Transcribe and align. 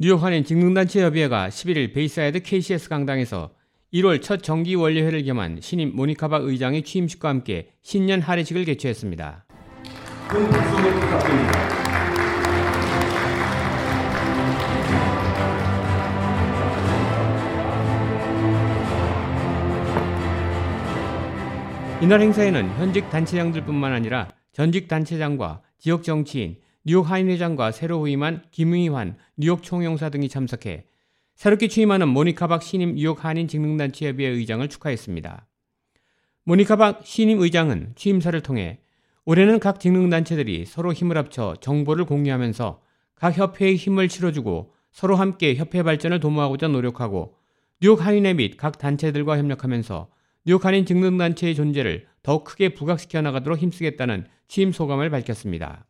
뉴욕 0.00 0.22
한인 0.22 0.44
직능단체 0.44 1.02
협의회가 1.02 1.48
11일 1.48 1.92
베이사이드 1.92 2.42
KCS 2.42 2.88
강당에서 2.88 3.50
1월 3.92 4.22
첫 4.22 4.44
정기 4.44 4.76
월례회를 4.76 5.24
겸한 5.24 5.58
신임 5.60 5.96
모니카박 5.96 6.44
의장의 6.44 6.84
취임식과 6.84 7.28
함께 7.28 7.70
신년 7.82 8.20
하례식을 8.20 8.64
개최했습니다. 8.64 9.46
큰 10.28 10.48
박수를 10.50 10.94
부탁드립니다. 10.94 11.52
이날 22.00 22.20
행사에는 22.20 22.68
현직 22.78 23.10
단체장들뿐만 23.10 23.92
아니라 23.92 24.28
전직 24.52 24.86
단체장과 24.86 25.62
지역 25.76 26.04
정치인, 26.04 26.58
뉴욕 26.88 27.10
하인 27.10 27.28
회장과 27.28 27.70
새로 27.72 28.00
후임한 28.00 28.44
김의환 28.50 29.18
뉴욕 29.36 29.62
총영사 29.62 30.08
등이 30.08 30.30
참석해 30.30 30.86
새롭게 31.34 31.68
취임하는 31.68 32.08
모니카 32.08 32.46
박 32.46 32.62
신임 32.62 32.94
뉴욕 32.94 33.26
한인 33.26 33.46
직능단체협의회 33.46 34.30
의장을 34.30 34.66
축하했습니다. 34.66 35.46
모니카 36.44 36.76
박 36.76 37.04
신임 37.04 37.42
의장은 37.42 37.92
취임사를 37.94 38.40
통해 38.40 38.78
올해는 39.26 39.60
각 39.60 39.80
직능단체들이 39.80 40.64
서로 40.64 40.94
힘을 40.94 41.18
합쳐 41.18 41.56
정보를 41.60 42.06
공유하면서 42.06 42.80
각 43.16 43.36
협회의 43.36 43.76
힘을 43.76 44.08
실어주고 44.08 44.72
서로 44.90 45.16
함께 45.16 45.56
협회 45.56 45.82
발전을 45.82 46.20
도모하고자 46.20 46.68
노력하고 46.68 47.34
뉴욕 47.82 48.00
한인회 48.00 48.32
및 48.32 48.56
각 48.56 48.78
단체들과 48.78 49.36
협력하면서 49.36 50.08
뉴욕 50.46 50.64
한인 50.64 50.86
직능단체의 50.86 51.54
존재를 51.54 52.06
더욱 52.22 52.44
크게 52.44 52.70
부각시켜 52.70 53.20
나가도록 53.20 53.58
힘쓰겠다는 53.58 54.26
취임 54.48 54.72
소감을 54.72 55.10
밝혔습니다. 55.10 55.84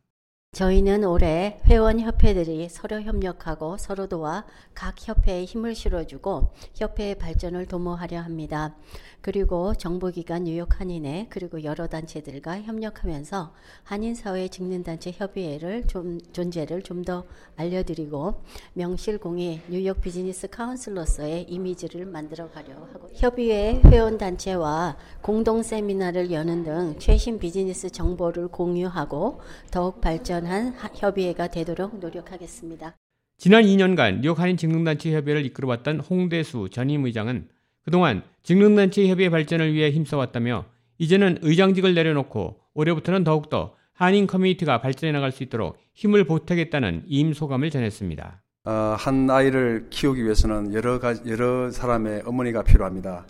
저희는 0.59 1.03
올해 1.03 1.59
회원협회들이 1.67 2.69
서로 2.69 3.01
협력하고 3.01 3.77
서로 3.77 4.07
도와 4.07 4.45
각 4.73 4.95
협회에 5.07 5.45
힘을 5.45 5.75
실어주고 5.75 6.49
협회의 6.75 7.13
발전을 7.15 7.67
도모하려 7.67 8.19
합니다. 8.19 8.75
그리고 9.21 9.75
정보기관 9.75 10.45
뉴욕 10.45 10.79
한인회 10.79 11.27
그리고 11.29 11.63
여러 11.63 11.87
단체들과 11.87 12.61
협력하면서 12.61 13.53
한인사회 13.83 14.47
직능단체 14.47 15.11
협의회를 15.11 15.85
좀 15.87 16.19
존재를 16.33 16.81
좀 16.83 16.99
더 17.05 17.23
알려드리고 17.55 18.41
명실공히 18.73 19.61
뉴욕 19.69 20.01
비즈니스 20.01 20.49
카운슬로서의 20.49 21.43
이미지를 21.43 22.05
만들어가려 22.05 22.73
하고 22.73 23.09
협의회 23.13 23.79
회원단체와 23.85 24.97
공동 25.21 25.63
세미나를 25.63 26.31
여는 26.31 26.63
등 26.63 26.95
최신 26.99 27.39
비즈니스 27.39 27.89
정보를 27.89 28.49
공유하고 28.49 29.39
더욱 29.71 30.01
발전 30.01 30.38
한 30.45 30.73
협의회가 30.95 31.47
되도록 31.47 31.99
노력하겠습니다. 31.99 32.95
지난 33.37 33.63
2년간 33.63 34.19
뉴욕 34.19 34.39
한인 34.39 34.57
직능단체 34.57 35.13
협의회를 35.15 35.45
이끌어왔던 35.45 36.01
홍대수 36.01 36.69
전임 36.71 37.05
의장은 37.05 37.47
그동안 37.85 38.23
직능단체 38.43 39.07
협의회 39.07 39.29
발전을 39.29 39.73
위해 39.73 39.91
힘써왔다며 39.91 40.65
이제는 40.97 41.39
의장직을 41.41 41.93
내려놓고 41.93 42.59
올해부터는 42.73 43.23
더욱더 43.23 43.75
한인 43.93 44.27
커뮤니티가 44.27 44.81
발전해 44.81 45.11
나갈 45.11 45.31
수 45.31 45.43
있도록 45.43 45.77
힘을 45.93 46.25
보태겠다는 46.25 47.03
임 47.07 47.33
소감을 47.33 47.69
전했습니다. 47.69 48.41
어, 48.65 48.71
한 48.97 49.29
아이를 49.29 49.87
키우기 49.89 50.23
위해서는 50.23 50.73
여러 50.73 50.99
가지 50.99 51.21
여러 51.29 51.71
사람의 51.71 52.23
어머니가 52.25 52.63
필요합니다. 52.63 53.25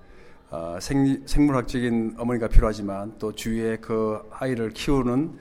어, 0.51 0.77
생, 0.81 1.25
생물학적인 1.25 2.15
어머니가 2.17 2.47
필요하지만 2.47 3.13
또 3.19 3.33
주위에 3.33 3.77
그 3.77 4.19
아이를 4.31 4.71
키우는 4.71 5.37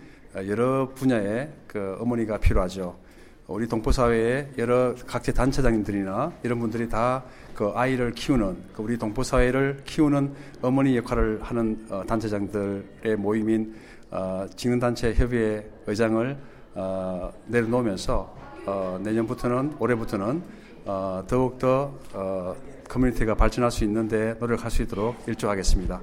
여러 0.47 0.89
분야의 0.95 1.53
그 1.67 1.97
어머니가 2.01 2.39
필요하죠. 2.39 2.99
우리 3.47 3.67
동포 3.67 3.93
사회에 3.93 4.51
여러 4.59 4.95
각계 5.07 5.33
단체장님들이나 5.33 6.33
이런 6.43 6.59
분들이 6.59 6.89
다 6.89 7.25
그 7.59 7.73
아이를 7.75 8.13
키우는 8.13 8.57
그 8.73 8.83
우리 8.85 8.97
동포 8.97 9.25
사회를 9.25 9.83
키우는 9.85 10.33
어머니 10.63 10.97
역할을 10.97 11.41
하는 11.43 11.85
어, 11.91 12.05
단체장들의 12.07 13.17
모임인 13.19 13.75
어, 14.13 14.47
직능 14.55 14.79
단체 14.79 15.13
협의회 15.13 15.69
의장을 15.89 16.39
어, 16.77 17.33
내려놓으면서 17.49 18.33
어, 18.65 19.01
내년부터는 19.03 19.75
올해부터는 19.81 20.43
어, 20.85 21.25
더욱 21.27 21.59
더 21.59 21.99
어, 22.15 22.55
커뮤니티가 22.89 23.35
발전할 23.35 23.73
수 23.73 23.83
있는데 23.83 24.37
노력할 24.39 24.71
수 24.71 24.83
있도록 24.83 25.17
일조하겠습니다. 25.27 26.01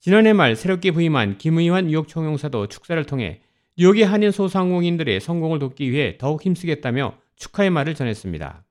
지난해 0.00 0.34
말 0.34 0.54
새롭게 0.54 0.90
부임한 0.90 1.38
김의환 1.38 1.86
뉴욕 1.86 2.08
총영사도 2.08 2.66
축사를 2.66 3.02
통해 3.06 3.40
뉴욕의 3.78 4.04
한인 4.04 4.30
소상공인들의 4.30 5.20
성공을 5.20 5.58
돕기 5.58 5.90
위해 5.90 6.18
더욱 6.18 6.44
힘쓰겠다며 6.44 7.14
축하의 7.36 7.70
말을 7.70 7.94
전했습니다. 7.94 8.64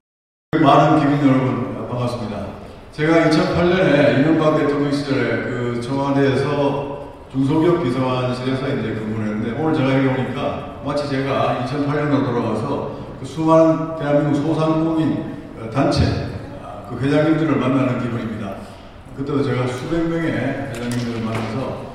많은 0.62 1.00
기민 1.00 1.28
여러분 1.28 1.88
반갑습니다. 1.88 2.48
제가 2.92 3.30
2008년에 3.30 4.20
이명박 4.20 4.58
대통령 4.58 4.92
시절에 4.92 5.44
그 5.44 5.82
청와대에서 5.82 7.28
중소기업 7.32 7.84
비서관 7.84 8.36
실에서 8.36 8.68
이제 8.68 8.94
근무를 8.94 9.28
했는데 9.28 9.60
오늘 9.62 9.74
제가 9.74 9.96
여기 10.06 10.22
오니까 10.22 10.82
마치 10.86 11.08
제가 11.10 11.66
2008년으로 11.66 12.26
돌아가서 12.26 13.16
그 13.20 13.26
수많은 13.26 13.96
대한민국 13.98 14.36
소상공인 14.36 15.38
단체 15.74 16.04
그 16.90 17.00
회장님들을 17.00 17.56
만나는 17.56 18.02
기분입니다. 18.02 18.58
그때도 19.16 19.44
제가 19.44 19.66
수백 19.68 20.08
명의 20.08 20.31
회장님들을 20.34 21.24
만나서 21.24 21.88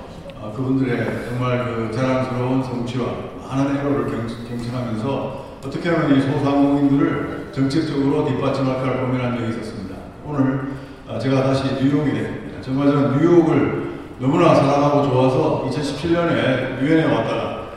아, 0.45 0.51
그분들의 0.53 1.27
정말 1.31 1.65
그 1.65 1.91
자랑스러운 1.91 2.63
성취와 2.63 3.07
많은 3.49 3.79
애로를 3.79 4.11
경청하면서 4.47 5.45
어떻게 5.65 5.89
하면 5.89 6.19
이 6.19 6.21
소상공인들을 6.21 7.49
정책적으로 7.51 8.27
뒷받침할 8.27 8.77
까를 8.77 9.01
고민한 9.01 9.39
적이 9.39 9.49
있었습니다. 9.49 9.97
오늘 10.27 10.75
아, 11.09 11.19
제가 11.19 11.45
다시 11.45 11.83
뉴욕에 11.83 12.13
됩니다. 12.13 12.59
정말 12.61 12.89
저는 12.89 13.19
뉴욕을 13.19 13.95
너무나 14.19 14.55
사랑하고 14.55 15.05
좋아서 15.05 15.67
2017년에 15.71 16.83
유엔에 16.83 17.05
왔다가 17.05 17.69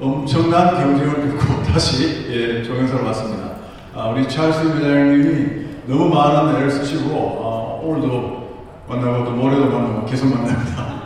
엄청난 0.00 0.76
경쟁을 0.76 1.14
뚫고 1.14 1.62
다시 1.66 2.28
예, 2.30 2.62
종영사로 2.62 3.06
왔습니다. 3.06 3.56
아, 3.92 4.10
우리 4.10 4.28
찰스 4.28 4.60
회장님이 4.68 5.66
너무 5.86 6.14
많은 6.14 6.54
애를 6.56 6.70
쓰시고 6.70 7.10
아, 7.42 7.84
오늘도 7.84 8.66
만나고 8.88 9.24
또 9.24 9.30
모레도 9.32 9.66
만나고 9.66 10.06
계속 10.06 10.28
만납니다. 10.28 11.05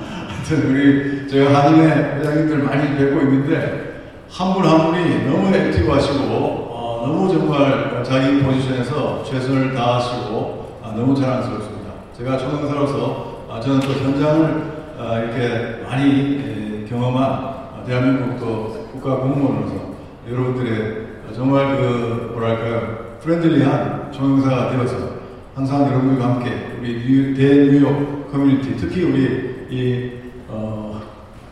하여튼 0.51 0.69
우리 0.69 1.29
제가 1.29 1.55
한인회 1.55 2.19
회장님들 2.19 2.59
많이 2.65 2.97
뵙고 2.99 3.21
있는데 3.21 4.17
한분한 4.29 4.91
분이 4.91 5.31
너무 5.31 5.55
액티브하시고 5.55 6.25
어, 6.25 7.05
너무 7.07 7.33
정말 7.33 8.03
자기 8.03 8.43
포지션에서 8.43 9.23
최선을 9.23 9.73
다하시고 9.75 10.81
아, 10.83 10.93
너무 10.97 11.15
자랑스럽습니다. 11.15 11.93
제가 12.19 12.37
초등사로서 12.37 13.47
아, 13.49 13.61
저는 13.61 13.79
또 13.79 13.93
현장을 13.93 14.73
아, 14.99 15.19
이렇게 15.21 15.85
많이 15.85 16.41
에, 16.41 16.85
경험한 16.89 17.23
아, 17.23 17.85
대한민국 17.87 18.41
또 18.41 18.89
국가 18.91 19.19
공무원으로서 19.19 19.95
여러분들의 20.29 21.07
정말 21.33 21.77
그 21.77 22.33
뭐랄까요 22.33 23.19
friendly한 23.23 24.11
총영사가 24.11 24.71
되어서 24.73 25.11
항상 25.55 25.87
여러분들과 25.87 26.25
함께 26.25 26.77
우리 26.81 27.35
대뉴욕 27.35 28.33
커뮤니티 28.33 28.77
특히 28.77 29.05
우리 29.05 29.61
이 29.71 30.17
어, 30.17 30.20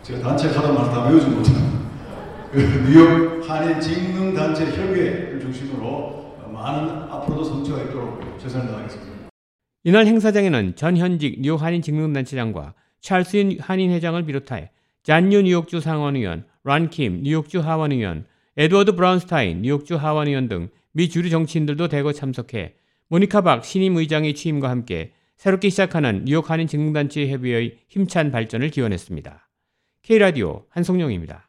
제가 0.09 0.21
단체 0.21 0.49
가다마다 0.49 0.91
다 0.91 1.09
외우지 1.09 1.27
못하는 1.27 1.61
그 2.51 2.59
뉴욕 2.89 3.49
한인 3.49 3.79
직능 3.79 4.33
단체 4.33 4.65
협의회를 4.65 5.39
중심으로 5.39 6.35
많은 6.51 6.89
앞으로도 7.13 7.45
성취가 7.45 7.83
있도록 7.83 8.39
최선을 8.41 8.69
다하겠습니다. 8.69 9.29
이날 9.85 10.07
행사장에는 10.07 10.77
전 10.77 10.97
현직 10.97 11.43
뉴욕 11.43 11.61
한인 11.61 11.83
직능 11.83 12.15
단체장과 12.15 12.73
찰스 13.03 13.40
윤 13.40 13.59
한인 13.61 13.91
회장을 13.91 14.25
비롯해 14.25 14.71
존 15.03 15.23
리우 15.23 15.43
뉴욕주 15.43 15.81
상원의원, 15.81 16.47
론 16.65 16.94
김 16.94 17.23
뉴욕주 17.23 17.61
하원의원, 17.61 18.25
에드워드 18.57 18.97
브라운스타인 18.97 19.61
뉴욕주 19.61 19.97
하원의원 19.97 20.49
등 20.49 20.71
미 20.93 21.09
주류 21.09 21.31
정치인들도 21.31 21.87
대거 21.89 22.13
참석해 22.13 22.75
모니카 23.09 23.43
박 23.43 23.65
신임 23.65 23.97
의장의 23.97 24.35
취임과 24.35 24.69
함께 24.69 25.13
새롭게 25.37 25.69
시작하는 25.69 26.25
뉴욕 26.25 26.51
한인 26.51 26.67
직능단체 26.67 27.29
협의회의 27.29 27.79
힘찬 27.89 28.33
발전을 28.33 28.71
기원했습니다. 28.71 29.48
K라디오 30.03 30.65
한송영입니다. 30.71 31.48